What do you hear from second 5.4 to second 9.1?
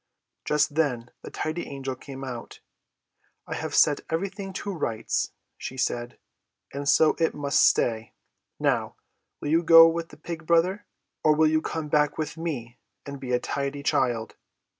she said, "and so it must stay. Now,